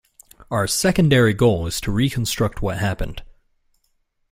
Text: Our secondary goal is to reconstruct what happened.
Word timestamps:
Our 0.49 0.65
secondary 0.65 1.35
goal 1.35 1.67
is 1.67 1.79
to 1.81 1.91
reconstruct 1.91 2.63
what 2.63 2.79
happened. 2.79 3.21